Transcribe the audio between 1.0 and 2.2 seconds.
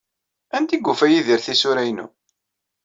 Yidir tisura-inu?